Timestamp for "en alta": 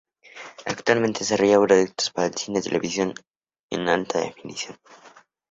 3.69-4.19